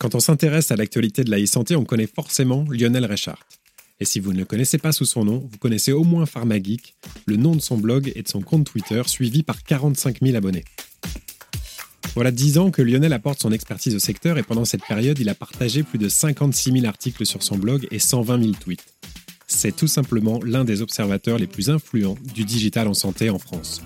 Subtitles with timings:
[0.00, 3.46] Quand on s'intéresse à l'actualité de la e-santé, on connaît forcément Lionel Reichart.
[4.00, 6.94] Et si vous ne le connaissez pas sous son nom, vous connaissez au moins PharmaGeek,
[7.26, 10.64] le nom de son blog et de son compte Twitter, suivi par 45 000 abonnés.
[12.14, 15.28] Voilà 10 ans que Lionel apporte son expertise au secteur et pendant cette période, il
[15.28, 18.86] a partagé plus de 56 000 articles sur son blog et 120 000 tweets.
[19.48, 23.82] C'est tout simplement l'un des observateurs les plus influents du digital en santé en France.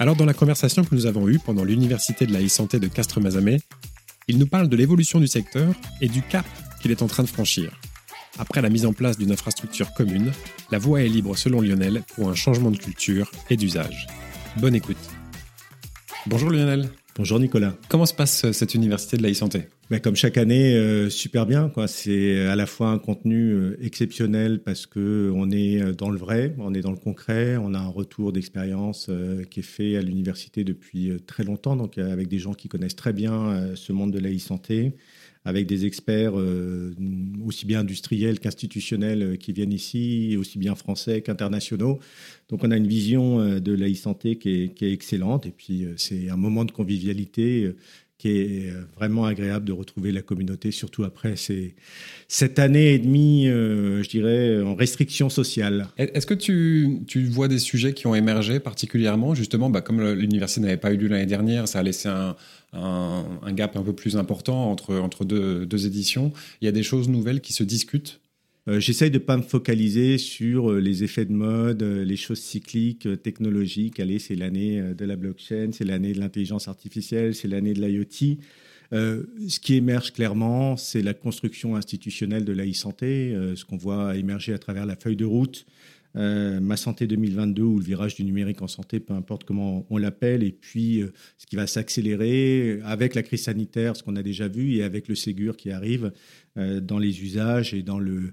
[0.00, 3.60] Alors dans la conversation que nous avons eue pendant l'université de la e-santé de Castres-Mazamet,
[4.30, 6.46] il nous parle de l'évolution du secteur et du cap
[6.80, 7.72] qu'il est en train de franchir.
[8.38, 10.32] Après la mise en place d'une infrastructure commune,
[10.70, 14.06] la voie est libre selon Lionel pour un changement de culture et d'usage.
[14.56, 14.96] Bonne écoute.
[16.26, 16.88] Bonjour Lionel.
[17.16, 17.74] Bonjour Nicolas.
[17.88, 21.46] Comment se passe euh, cette université de la e-santé ben, Comme chaque année, euh, super
[21.46, 21.70] bien.
[21.86, 26.54] C'est à la fois un contenu euh, exceptionnel parce que on est dans le vrai,
[26.58, 29.10] on est dans le concret, on a un retour d'expérience
[29.50, 33.12] qui est fait à l'université depuis très longtemps, donc avec des gens qui connaissent très
[33.12, 34.94] bien ce monde de la e-santé
[35.44, 36.94] avec des experts euh,
[37.44, 41.98] aussi bien industriels qu'institutionnels euh, qui viennent ici, aussi bien français qu'internationaux.
[42.50, 46.30] Donc on a une vision euh, de la e-santé qui est, excellente et puis c'est
[46.30, 47.72] un moment de convivialité
[48.20, 51.74] qui est vraiment agréable de retrouver la communauté, surtout après ces,
[52.28, 55.88] cette année et demie, je dirais, en restriction sociale.
[55.96, 59.34] Est-ce que tu, tu, vois des sujets qui ont émergé particulièrement?
[59.34, 62.36] Justement, bah, comme l'université n'avait pas eu lieu l'année dernière, ça a laissé un,
[62.72, 66.32] un, gap un peu plus important entre, entre deux, deux, éditions.
[66.60, 68.20] Il y a des choses nouvelles qui se discutent?
[68.20, 68.29] euh,
[68.78, 72.40] J'essaye de ne pas me focaliser sur euh, les effets de mode, euh, les choses
[72.40, 73.98] cycliques, technologiques.
[73.98, 78.36] Allez, c'est l'année de la blockchain, c'est l'année de l'intelligence artificielle, c'est l'année de l'IoT.
[78.92, 84.52] ce qui émerge clairement, c'est la construction institutionnelle de la santé ce qu'on voit émerger
[84.52, 85.66] à travers la feuille de route,
[86.16, 89.96] euh, ma santé 2022 ou le virage du numérique en santé, peu importe comment on
[89.96, 94.22] l'appelle, et puis euh, ce qui va s'accélérer avec la crise sanitaire, ce qu'on a
[94.22, 96.12] déjà vu, et avec le Ségur qui arrive
[96.56, 98.32] euh, dans les usages et dans le,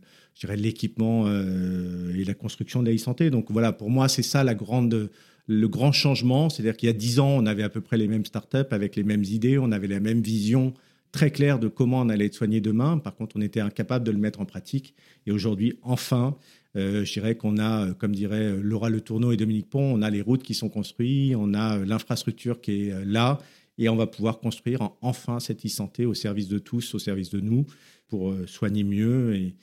[0.55, 3.29] l'équipement et la construction de la e-santé.
[3.29, 5.09] Donc voilà, pour moi, c'est ça la grande,
[5.47, 6.49] le grand changement.
[6.49, 8.95] C'est-à-dire qu'il y a dix ans, on avait à peu près les mêmes startups avec
[8.95, 10.73] les mêmes idées, on avait la même vision
[11.11, 12.97] très claire de comment on allait être soigné demain.
[12.97, 14.93] Par contre, on était incapable de le mettre en pratique.
[15.25, 16.37] Et aujourd'hui, enfin,
[16.77, 20.01] je dirais qu'on a, euh, comme dirait euh, Laura Le Tourneau et Dominique Pont, on
[20.01, 23.39] a les routes qui sont construites, on a l'infrastructure qui est là,
[23.77, 27.39] et on va pouvoir construire enfin cette e-santé au service de tous, au service de
[27.39, 27.65] nous,
[28.07, 29.55] pour soigner mieux et,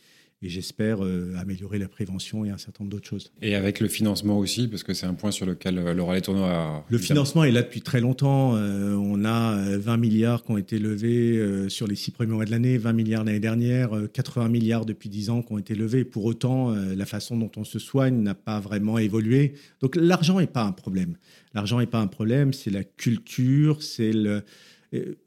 [0.44, 3.32] et j'espère euh, améliorer la prévention et un certain nombre d'autres choses.
[3.40, 6.44] Et avec le financement aussi, parce que c'est un point sur lequel euh, Laura Tourneau
[6.44, 6.84] a...
[6.90, 8.54] Le financement est là depuis très longtemps.
[8.54, 12.50] Euh, on a 20 milliards qui ont été levés sur les six premiers mois de
[12.50, 16.04] l'année, 20 milliards l'année dernière, 80 milliards depuis 10 ans qui ont été levés.
[16.04, 19.54] Pour autant, la façon dont on se soigne n'a pas vraiment évolué.
[19.80, 21.16] Donc l'argent n'est pas un problème.
[21.54, 24.42] L'argent n'est pas un problème, c'est la culture, c'est le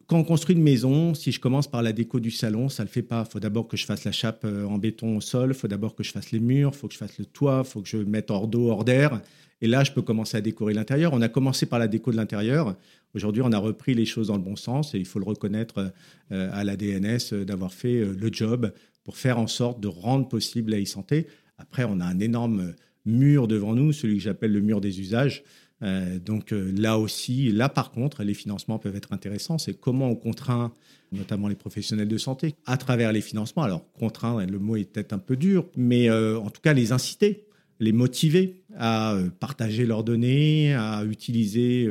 [0.08, 2.88] quand on construit une maison, si je commence par la déco du salon, ça ne
[2.88, 3.24] le fait pas.
[3.28, 5.68] Il faut d'abord que je fasse la chape euh, en béton au sol, il faut
[5.68, 7.82] d'abord que je fasse les murs, il faut que je fasse le toit, il faut
[7.82, 9.22] que je mette hors d'eau, hors d'air.
[9.62, 11.14] Et là, je peux commencer à décorer l'intérieur.
[11.14, 12.76] On a commencé par la déco de l'intérieur.
[13.16, 15.92] Aujourd'hui, on a repris les choses dans le bon sens et il faut le reconnaître
[16.32, 18.72] euh, à la DNS euh, d'avoir fait le job
[19.04, 21.28] pour faire en sorte de rendre possible la e-santé.
[21.58, 22.74] Après, on a un énorme
[23.06, 25.44] mur devant nous, celui que j'appelle le mur des usages.
[25.84, 29.58] Euh, donc euh, là aussi, là par contre, les financements peuvent être intéressants.
[29.58, 30.74] C'est comment on contraint
[31.14, 33.64] notamment les professionnels de santé à travers les financements.
[33.64, 36.92] Alors contraindre, le mot est peut-être un peu dur, mais euh, en tout cas les
[36.92, 37.46] inciter,
[37.80, 41.88] les motiver à partager leurs données, à utiliser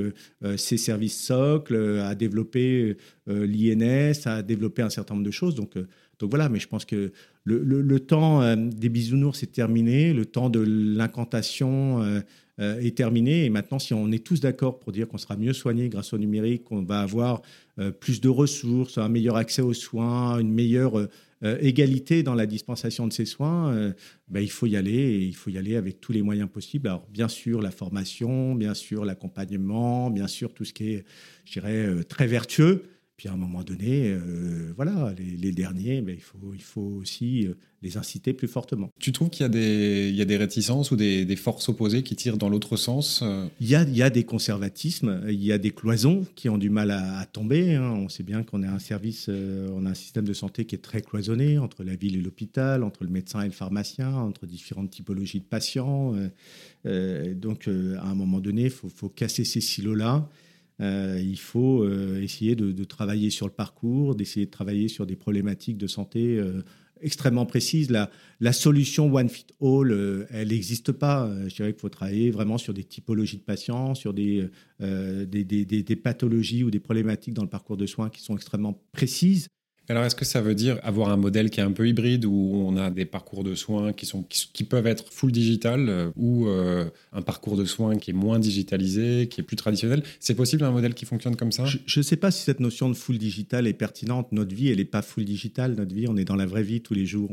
[0.56, 2.96] ces services socles, à développer
[3.28, 5.54] l'INS, à développer un certain nombre de choses.
[5.54, 5.74] Donc
[6.18, 7.12] donc voilà, mais je pense que
[7.44, 12.02] le, le temps des bisounours est terminé, le temps de l'incantation
[12.58, 13.44] est terminé.
[13.44, 16.18] Et maintenant, si on est tous d'accord pour dire qu'on sera mieux soigné grâce au
[16.18, 17.42] numérique, qu'on va avoir
[17.78, 22.46] euh, plus de ressources, un meilleur accès aux soins, une meilleure euh, égalité dans la
[22.46, 23.92] dispensation de ces soins,
[24.28, 26.88] ben, il faut y aller et il faut y aller avec tous les moyens possibles.
[26.88, 31.04] Alors, bien sûr, la formation, bien sûr, l'accompagnement, bien sûr, tout ce qui est,
[31.44, 32.84] je dirais, très vertueux.
[33.16, 37.46] Puis à un moment donné, euh, voilà, les, derniers, mais il, faut, il faut aussi
[37.46, 38.90] euh, les inciter plus fortement.
[39.00, 42.02] Tu trouves qu'il y, a des, il y a des réticences ou des, forces opposées
[42.02, 43.46] qui tirent dans l'autre sens euh?
[43.58, 46.58] Il y, a, il y a des conservatismes, il y a des cloisons qui ont
[46.58, 47.76] du mal à, tomber.
[47.76, 47.90] Hein.
[47.90, 50.84] On sait bien qu'on a un service, on a un système de santé qui est
[50.84, 54.90] très cloisonné entre la ville et l'hôpital, entre le médecin et le pharmacien, entre différentes
[54.90, 56.14] typologies de patients.
[56.84, 60.28] donc à un moment donné, il faut, faut casser ces silos-là.
[60.80, 65.16] Euh, il faut euh, essayer de, travailler sur le parcours, d'essayer de travailler sur des
[65.16, 66.62] problématiques de santé euh,
[67.00, 67.90] extrêmement précises.
[67.90, 71.30] La, solution one fit all, elle n'existe pas.
[71.48, 74.48] Je dirais qu'il faut travailler vraiment sur des typologies de patients, sur des,
[76.02, 79.48] pathologies ou des problématiques dans le parcours de soins qui sont extrêmement précises.
[79.88, 82.64] Alors, est-ce que ça veut dire avoir un modèle qui est un peu hybride où
[82.66, 86.48] on a des parcours de soins qui, sont, qui, peuvent être full digital euh, ou
[86.48, 90.02] euh, un parcours de soins qui est moins digitalisé, qui est plus traditionnel?
[90.18, 91.64] C'est possible un modèle qui fonctionne comme ça?
[91.64, 94.32] Je ne sais pas si cette notion de full digital est pertinente.
[94.32, 95.74] Notre vie, elle n'est pas full digital.
[95.74, 97.30] Notre vie, on est dans la vraie vie tous les jours.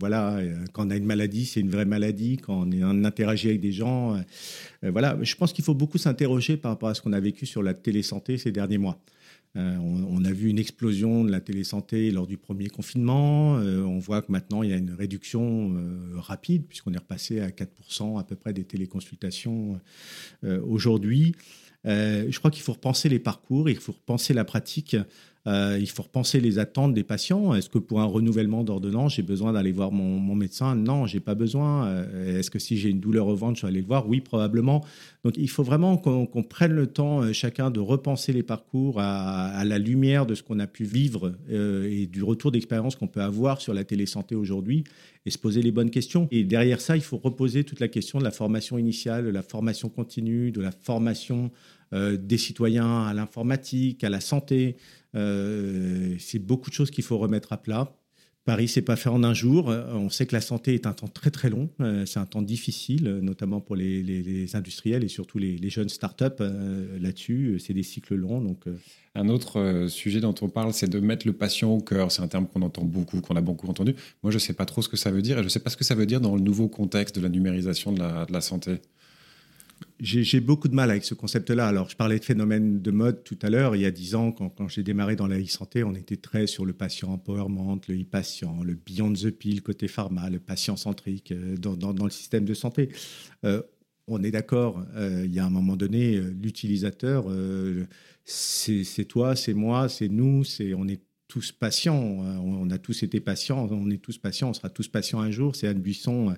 [0.00, 2.38] voilà, euh, quand on a une maladie, c'est une vraie maladie.
[2.38, 4.18] Quand on, interagit avec des gens,
[4.82, 5.18] voilà.
[5.20, 7.74] Je pense qu'il faut beaucoup s'interroger par rapport à ce qu'on a vécu sur la
[7.74, 8.98] télésanté ces derniers mois.
[9.56, 13.56] Euh, on, a vu une explosion de la télésanté lors du premier confinement.
[13.58, 17.40] Euh, on voit que maintenant, il y a une réduction euh, rapide, puisqu'on est repassé
[17.40, 19.80] à 4% à peu près des téléconsultations
[20.42, 21.34] aujourd'hui.
[21.84, 24.96] je crois qu'il faut repenser les parcours, il faut repenser la pratique.
[25.46, 27.54] Euh, il faut repenser les attentes des patients.
[27.54, 30.74] Est-ce que pour un renouvellement d'ordonnance, j'ai besoin d'aller voir mon, médecin?
[30.74, 31.86] Non, j'ai pas besoin.
[31.86, 34.08] Euh, est-ce que si j'ai une douleur au ventre, je vais aller le voir?
[34.08, 34.82] Oui, probablement.
[35.22, 39.62] Donc il faut vraiment qu'on prenne le temps, euh, chacun, de repenser les parcours à,
[39.64, 43.60] la lumière de ce qu'on a pu vivre et du retour d'expérience qu'on peut avoir
[43.60, 44.84] sur la télésanté aujourd'hui
[45.26, 46.28] et se poser les bonnes questions.
[46.30, 49.42] Et derrière ça, il faut reposer toute la question de la formation initiale, de la
[49.42, 51.50] formation continue, de la formation
[51.92, 54.76] des citoyens à l'informatique, à la santé,
[55.14, 57.92] euh, c'est beaucoup de choses qu'il faut remettre à plat.
[58.44, 59.68] Paris, c'est pas fait en un jour.
[59.68, 61.70] On sait que la santé est un temps très très long.
[61.80, 66.98] Euh, c'est un temps difficile, notamment pour les, industriels et surtout les, jeunes startups euh,
[67.00, 67.58] là-dessus.
[67.58, 68.42] C'est des cycles longs.
[68.42, 68.64] Donc,
[69.14, 72.12] Un autre sujet dont on parle, c'est de mettre le patient au cœur.
[72.12, 73.94] C'est un terme qu'on entend beaucoup, qu'on a beaucoup entendu.
[74.22, 75.60] Moi, je ne sais pas trop ce que ça veut dire et je ne sais
[75.60, 78.40] pas ce que ça veut dire dans le nouveau contexte de la numérisation de la
[78.42, 78.80] santé.
[80.00, 81.68] J'ai beaucoup de mal avec ce concept-là.
[81.68, 83.74] Alors, je parlais de phénomène de mode tout à l'heure.
[83.76, 86.66] Il y a dix ans, quand, j'ai démarré dans la e-santé, on était très sur
[86.66, 91.56] le patient empowerment, le e-patient, le beyond the pill côté pharma, le patient centrique euh,
[91.56, 92.90] dans, le système de santé.
[93.44, 93.62] Euh,
[94.06, 97.26] on est d'accord, euh, il y a un moment donné, l'utilisateur,
[98.24, 100.42] c'est toi, c'est moi, c'est nous,
[100.76, 101.96] on est tous patients,
[102.44, 105.56] on a tous été patients, on est tous patients, on sera tous patients un jour.
[105.56, 106.36] C'est Anne Buisson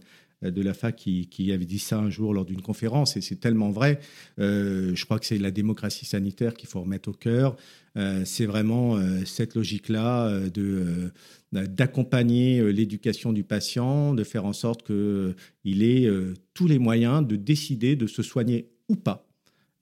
[0.51, 3.71] de la fac qui, avait dit ça un jour lors d'une conférence, et c'est tellement
[3.71, 4.01] vrai.
[4.39, 7.57] Euh, je crois que c'est la démocratie sanitaire qu'il faut remettre au cœur.
[7.97, 11.13] Euh, c'est vraiment cette logique-là de
[11.53, 16.11] d'accompagner l'éducation du patient, de faire en sorte qu'il ait
[16.53, 19.27] tous les moyens de décider de se soigner ou pas.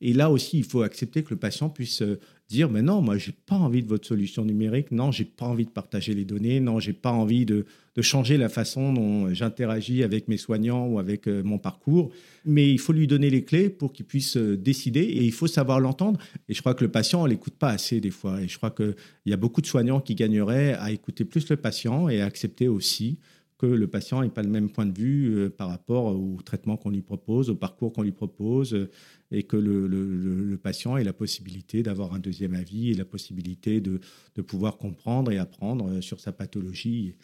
[0.01, 2.03] Et là aussi, il faut accepter que le patient puisse
[2.49, 5.64] dire mais non, moi j'ai pas envie de votre solution numérique, non, j'ai pas envie
[5.64, 7.67] de partager les données, non, j'ai pas envie de,
[8.00, 12.11] changer la façon dont j'interagis avec mes soignants ou avec euh, mon parcours.
[12.44, 15.46] Mais il faut lui donner les clés pour qu'il puisse euh, décider et il faut
[15.46, 16.19] savoir l'entendre.
[16.49, 18.43] Et je crois que le patient, on l'écoute pas assez des fois.
[18.43, 18.96] Et je crois qu'il
[19.26, 22.67] y a beaucoup de soignants qui gagneraient à écouter plus le patient et à accepter
[22.67, 23.19] aussi
[23.65, 26.77] que le patient n'ait pas le même point de vue euh, par rapport au traitement
[26.77, 28.91] qu'on lui propose, au parcours qu'on lui propose, euh,
[29.31, 34.01] et que le, patient ait la possibilité d'avoir un deuxième avis et la possibilité de,
[34.35, 37.15] de pouvoir comprendre et apprendre euh, sur sa pathologie.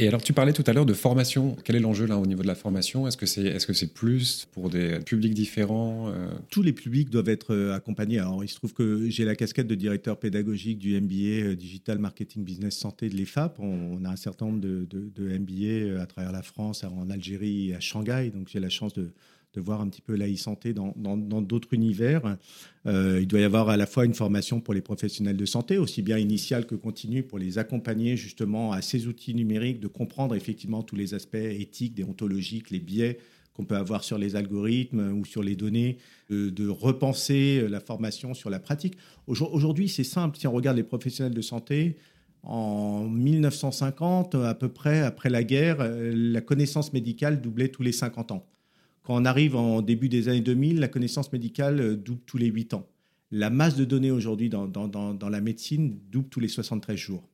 [0.00, 1.56] Et alors, tu parlais tout à l'heure de formation.
[1.64, 3.08] Quel est l'enjeu là au niveau de la formation?
[3.08, 6.30] Est-ce que c'est est -ce c'est plus pour des publics différents euh?
[6.50, 8.20] Tous les publics doivent être euh, accompagnés.
[8.20, 11.98] Alors, il se trouve que j'ai la casquette de directeur pédagogique du MBA euh, Digital
[11.98, 13.58] Marketing Business Santé de l'EFAP.
[13.58, 17.80] On, a un certain nombre de, de, MBA à travers la France, en Algérie à
[17.80, 18.30] Shanghai.
[18.32, 19.10] Donc, j'ai la chance de,
[19.58, 22.36] de voir un petit peu la e-santé dans d'autres univers.
[22.86, 25.78] Euh, il doit y avoir à la fois une formation pour les professionnels de santé,
[25.78, 30.36] aussi bien initiale que continue, pour les accompagner justement à ces outils numériques, de comprendre
[30.36, 33.18] effectivement tous les aspects éthiques, déontologiques, les biais
[33.52, 35.98] qu'on peut avoir sur les algorithmes ou sur les données,
[36.30, 38.96] de, repenser la formation sur la pratique.
[39.26, 40.38] Aujourd'hui, c'est simple.
[40.38, 41.96] Si on regarde les professionnels de santé,
[42.44, 47.92] en 1950, à peu près après la guerre, euh, la connaissance médicale doublait tous les
[47.92, 48.46] 50 ans.
[49.08, 52.48] Quand on arrive en début des années 2000, la connaissance médicale euh, double tous les
[52.48, 52.86] 8 ans.
[53.30, 54.68] La masse de données aujourd'hui dans,
[55.30, 57.26] la médecine double tous les 73 jours.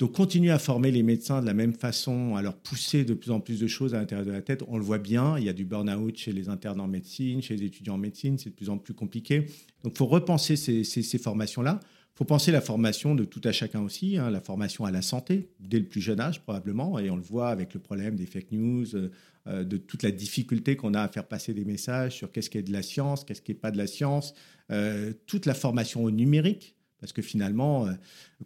[0.00, 3.30] Donc continuer à former les médecins de la même façon, à leur pousser de plus
[3.30, 5.48] en plus de choses à l'intérieur de la tête, on le voit bien, il y
[5.48, 8.54] a du burn-out chez les internes en médecine, chez les étudiants en médecine, c'est de
[8.56, 9.46] plus en plus compliqué.
[9.84, 11.78] Donc il faut repenser ces, formations-là.
[12.16, 15.50] Faut penser la formation de tout à chacun aussi, hein, la formation à la santé,
[15.60, 18.52] dès le plus jeune âge probablement, et on le voit avec le problème des fake
[18.52, 19.10] news, euh,
[19.48, 22.56] euh, de toute la difficulté qu'on a à faire passer des messages sur qu'est-ce qui
[22.56, 24.32] est de la science, qu'est-ce qui n'est pas de la science,
[24.72, 26.75] euh, toute la formation au numérique,
[27.06, 27.92] parce que finalement, euh,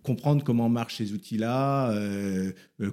[0.03, 1.99] comprendre comment marchent ces outils-là,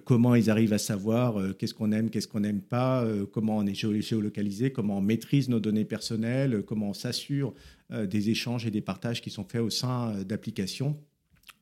[0.05, 3.75] comment ils arrivent à savoir qu'est-ce qu'on aime, qu'est-ce qu'on n'aime pas, comment on est
[3.75, 7.53] géolocalisé, comment on maîtrise nos données personnelles, comment on s'assure
[7.91, 10.97] des échanges et des partages qui sont faits au sein d'applications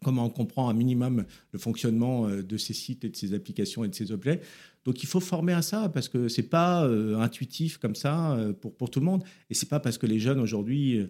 [0.05, 3.83] comment on comprend un minimum le fonctionnement euh, de ces sites et de ces applications
[3.83, 4.39] et de ces objets.
[4.85, 8.53] Donc il faut former à ça parce que c'est pas euh, intuitif comme ça euh,
[8.53, 11.09] pour, pour tout le monde et c'est pas parce que les jeunes aujourd'hui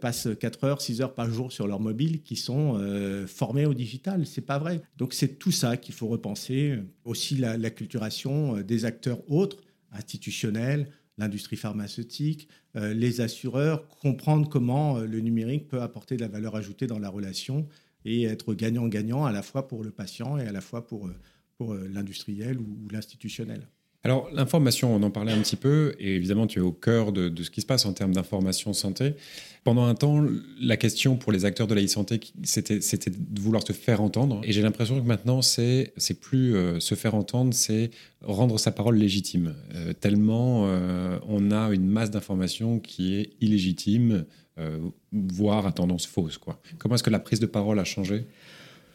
[0.00, 2.78] passent 4 heures, 6 heures par jour sur leur mobile qui sont
[3.26, 4.82] formés au digital, c'est pas vrai.
[4.98, 9.56] Donc c'est tout ça qu'il faut repenser, aussi la, la culturation des acteurs autres,
[9.90, 16.86] institutionnels, l'industrie pharmaceutique, les assureurs, comprendre comment le numérique peut apporter de la valeur ajoutée
[16.86, 17.66] dans la relation
[18.04, 21.14] et être gagnant-gagnant à la fois pour le patient et à la fois pour, euh,
[21.56, 23.68] pour euh, l'industriel ou, l'institutionnel.
[24.06, 27.32] Alors, l'information, on en parlait un petit peu, et évidemment, tu es au cœur de,
[27.42, 29.14] ce qui se passe en termes d'information santé.
[29.64, 30.22] Pendant un temps,
[30.60, 34.42] la question pour les acteurs de la e-santé, c'était, de vouloir se faire entendre.
[34.44, 38.96] Et j'ai l'impression que maintenant, c'est, plus euh, se faire entendre, c'est rendre sa parole
[38.96, 39.54] légitime.
[40.00, 40.64] tellement
[41.26, 44.22] on a une masse d'informations qui est illégitime, euh,
[45.12, 46.38] voire à tendance fausse.
[46.38, 46.60] Quoi.
[46.78, 48.26] Comment est-ce que la prise de parole a changé?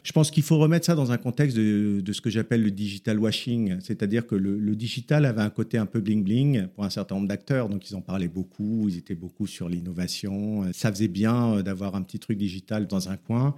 [0.02, 3.18] Je pense qu'il faut remettre ça dans un contexte de, ce que j'appelle le digital
[3.18, 7.28] washing, c'est-à-dire que le, digital avait un côté un peu bling-bling pour un certain nombre
[7.28, 11.62] d'acteurs, donc ils en parlaient beaucoup, ils étaient beaucoup sur l'innovation, ça faisait bien euh,
[11.62, 13.54] d'avoir un petit truc digital dans un coin.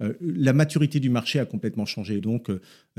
[0.00, 2.50] Euh, la maturité du marché a complètement changé, donc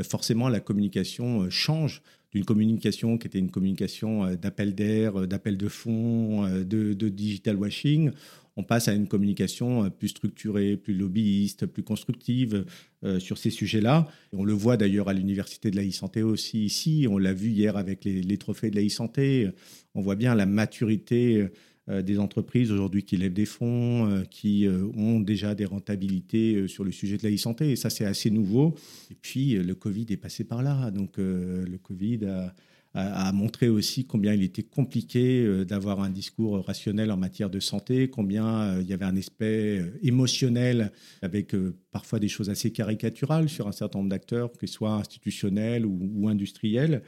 [0.04, 6.48] forcément la communication change d'une communication qui était une communication d'appel d'air, d'appel de fond,
[6.64, 8.12] de, digital washing
[8.58, 12.66] on passe à une communication euh, plus structurée, plus lobbyiste, plus constructive
[13.04, 14.08] euh, sur ces sujets-là.
[14.34, 17.08] On le voit d'ailleurs à l'Université de la e-santé aussi ici.
[17.10, 19.50] On l'a vu hier avec les, trophées de la e-santé.
[19.96, 21.52] On voit bien la maturité euh,
[21.88, 27.18] des entreprises aujourd'hui qui lèvent des fonds, qui ont déjà des rentabilités sur le sujet
[27.18, 27.72] de la e-santé.
[27.72, 28.76] Et ça, c'est assez nouveau.
[29.10, 30.92] Et puis, le Covid est passé par là.
[30.92, 32.54] Donc, le Covid a
[32.94, 37.60] a, montré aussi combien il était compliqué euh, d'avoir un discours rationnel en matière de
[37.60, 41.56] santé, combien euh, il y avait un aspect euh, émotionnel avec
[41.92, 46.28] parfois des choses assez caricaturales sur un certain nombre d'acteurs, que ce soit institutionnels ou,
[46.28, 47.04] industriels.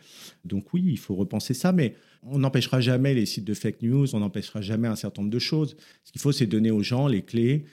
[0.45, 4.15] Donc oui, il faut repenser ça, mais on n'empêchera jamais les sites de fake news,
[4.15, 5.75] on n'empêchera jamais un certain nombre de choses.
[6.03, 7.65] Ce qu'il faut, c'est donner aux gens les clés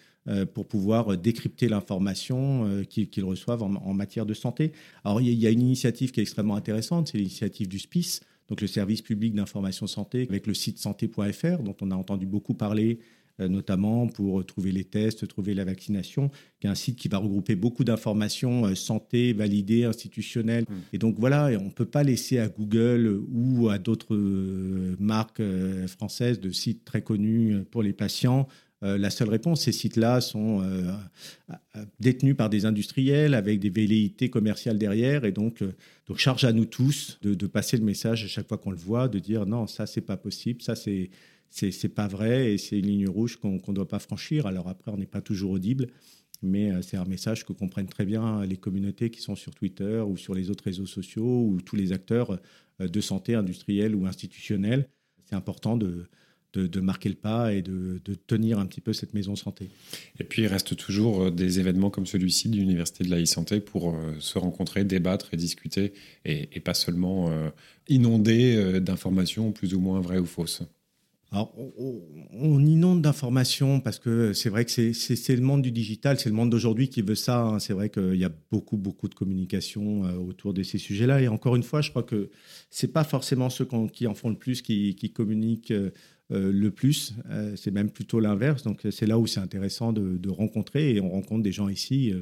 [0.54, 4.72] pour pouvoir décrypter l'information euh, qu'ils reçoivent en, matière de santé.
[5.04, 8.60] Alors, il y, a une initiative qui est extrêmement intéressante, c'est l'initiative du SPIS, donc
[8.60, 12.98] le service public d'information santé, avec le site santé.fr, dont on a entendu beaucoup parler
[13.40, 17.18] euh, notamment pour trouver les tests, trouver la vaccination, qui est un site qui va
[17.18, 20.64] regrouper beaucoup d'informations santé, validées, institutionnelles.
[20.68, 20.74] Mmh.
[20.92, 24.16] Et donc voilà, on ne peut pas laisser à Google ou à d'autres
[24.98, 25.42] marques
[25.86, 28.46] françaises de sites très connus pour les patients
[28.82, 30.90] euh, la seule réponse, ces sites-là sont euh,
[31.50, 35.62] euh, détenus par des industriels avec des velléités commerciales derrière, et donc,
[36.06, 39.08] donc charge à nous tous de, passer le message à chaque fois qu'on le voit,
[39.08, 41.10] de dire non, ça c'est pas possible, ça c'est
[41.52, 44.46] c'est pas vrai, et c'est une ligne rouge qu'on ne doit pas franchir.
[44.46, 45.88] Alors après, on n'est pas toujours audible,
[46.42, 50.16] mais c'est un message que comprennent très bien les communautés qui sont sur Twitter ou
[50.16, 52.38] sur les autres réseaux sociaux ou tous les acteurs
[52.78, 54.88] de santé industriels ou institutionnels.
[55.24, 56.06] C'est important de,
[56.52, 59.68] de, marquer le pas et de, tenir un petit peu cette maison santé.
[60.18, 63.60] Et puis il reste toujours euh, des événements comme celui-ci de l'Université de la e-santé
[63.60, 65.92] pour euh, se rencontrer, débattre et discuter
[66.24, 67.48] et, pas seulement euh,
[67.88, 70.62] inonder d'informations plus ou moins vraies ou fausses.
[71.32, 71.54] Alors,
[72.32, 76.34] on, inonde d'informations parce que c'est vrai que c'est le monde du digital, c'est le
[76.34, 77.40] monde d'aujourd'hui qui veut ça.
[77.40, 77.58] Hein.
[77.60, 81.22] C'est vrai qu'il y a beaucoup, beaucoup de communication autour de ces sujets-là.
[81.22, 82.30] Et encore une fois, je crois que
[82.68, 85.72] c'est pas forcément ceux qui en font le plus qui, qui communiquent
[86.30, 87.14] le plus.
[87.30, 88.62] Euh, c'est même plutôt l'inverse.
[88.62, 92.20] Donc c'est là où c'est intéressant de, rencontrer et on rencontre des gens ici euh,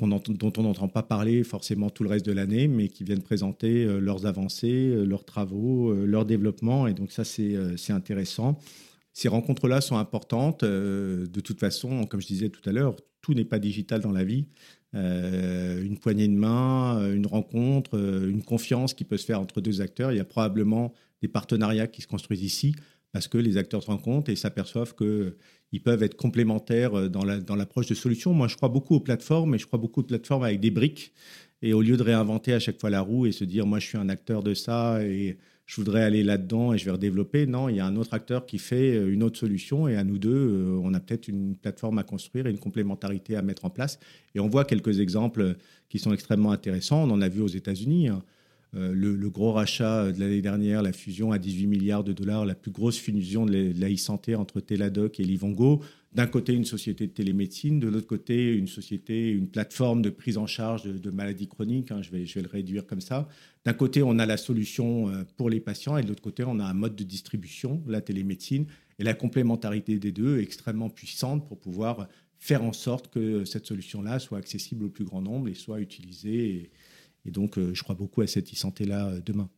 [0.00, 3.84] dont on n'entend pas parler forcément tout le reste de l'année, mais qui viennent présenter
[4.00, 6.86] leurs avancées, leurs travaux, leur développement.
[6.86, 8.58] Et donc ça, c'est intéressant.
[9.12, 10.64] Ces rencontres-là sont importantes.
[10.64, 14.24] de toute façon, comme je disais tout à l'heure, tout n'est pas digital dans la
[14.24, 14.46] vie.
[14.94, 20.12] une poignée de main, une rencontre, une confiance qui peut se faire entre deux acteurs.
[20.12, 22.74] Il y a probablement des partenariats qui se construisent ici
[23.12, 27.56] parce que les acteurs se rendent compte et s'aperçoivent qu'ils peuvent être complémentaires euh, dans
[27.56, 28.32] l'approche de solutions.
[28.32, 31.12] Moi, je crois beaucoup aux plateformes et je crois beaucoup aux plateformes avec des briques.
[31.62, 33.86] Et au lieu de réinventer à chaque fois la roue et se dire, moi, je
[33.86, 35.36] suis un acteur de ça et
[35.66, 38.44] je voudrais aller là-dedans et je vais redévelopper, non, il y a un autre acteur
[38.44, 41.54] qui fait euh, une autre solution et à nous deux, euh, on a peut-être une
[41.54, 44.00] plateforme à construire et une complémentarité à mettre en place.
[44.34, 45.56] Et on voit quelques exemples
[45.88, 47.04] qui sont extrêmement intéressants.
[47.04, 48.08] On en a vu aux États-Unis.
[48.08, 48.22] Hein.
[48.76, 52.54] Euh, le, gros rachat de l'année dernière, la fusion à 18 milliards de dollars, la
[52.54, 55.82] plus grosse fusion de la e-santé entre Teladoc et Livongo.
[56.12, 60.38] D'un côté, une société de télémédecine, de l'autre côté, une société, une plateforme de prise
[60.38, 61.90] en charge de, maladies chroniques.
[61.90, 63.28] Hein, je, vais, je vais le réduire comme ça.
[63.64, 66.58] D'un côté, on a la solution euh, pour les patients et de l'autre côté, on
[66.58, 68.66] a un mode de distribution, la télémédecine.
[68.98, 72.08] Et la complémentarité des deux est extrêmement puissante pour pouvoir
[72.38, 76.70] faire en sorte que cette solution-là soit accessible au plus grand nombre et soit utilisée.
[77.26, 79.48] Donc, euh, je crois beaucoup à cette e-santé-là euh, demain.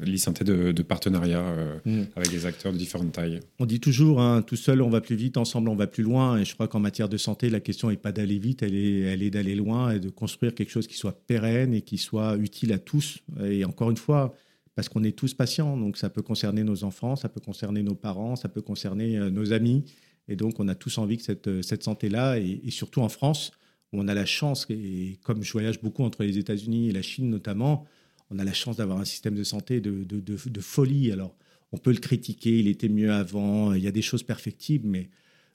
[0.00, 2.06] L'e-santé de, de, partenariat euh, mm.
[2.16, 3.38] avec des acteurs de différentes tailles.
[3.60, 6.38] On dit toujours, hein, tout seul on va plus vite, ensemble on va plus loin.
[6.38, 9.00] Et je crois qu'en matière de santé, la question n'est pas d'aller vite, elle est,
[9.02, 12.36] elle est d'aller loin et de construire quelque chose qui soit pérenne et qui soit
[12.36, 13.20] utile à tous.
[13.44, 14.34] Et encore une fois,
[14.74, 17.94] parce qu'on est tous patients, donc ça peut concerner nos enfants, ça peut concerner nos
[17.94, 19.84] parents, ça peut concerner nos amis.
[20.28, 23.52] Et donc, on a tous envie que cette, cette santé-là, et, surtout en France,
[23.92, 27.02] où on a la chance, et comme je voyage beaucoup entre les États-Unis et la
[27.02, 27.86] Chine notamment,
[28.30, 31.12] on a la chance d'avoir un système de santé de, folie.
[31.12, 31.34] Alors,
[31.72, 35.08] on peut le critiquer, il était mieux avant, il y a des choses perfectibles, mais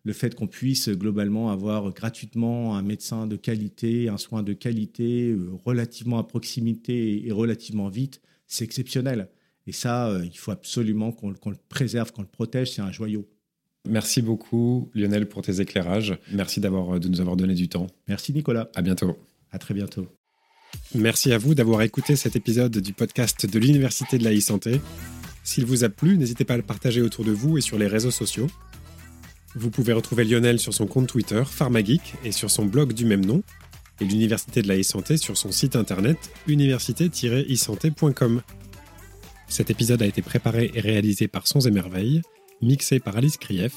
[0.04, 5.32] le fait qu'on puisse globalement avoir gratuitement un médecin de qualité, un soin de qualité,
[5.32, 9.30] euh, relativement à proximité et relativement vite, c'est exceptionnel.
[9.66, 13.30] Et ça, euh, il faut absolument qu'on le préserve, qu'on le protège, c'est un joyau.
[13.88, 16.18] Merci beaucoup, Lionel, pour tes éclairages.
[16.32, 17.88] Merci d'avoir, de nous avoir donné du temps.
[18.08, 18.70] Merci, Nicolas.
[18.75, 19.18] À bientôt.
[19.52, 20.08] À très bientôt.
[20.96, 24.80] Merci à vous d'avoir écouté cet épisode du podcast de l'Université de la e-santé.
[25.44, 27.88] S'il vous a plu, n'hésitez pas à le partager autour de vous et sur les
[27.88, 28.48] réseaux sociaux.
[29.56, 33.24] Vous pouvez retrouver Lionel sur son compte Twitter, PharmaGeek, et sur son blog du même
[33.25, 33.44] nom,
[34.00, 38.42] et l'Université de la e-santé sur son site internet université-e-santé.com.
[39.48, 42.22] Cet épisode a été préparé et réalisé par Sons et Merveilles
[42.63, 43.74] mixé par Alice Krief.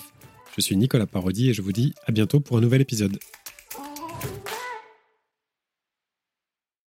[0.57, 3.19] Je suis Nicolas Parodi et je vous dis à bientôt pour un nouvel épisode.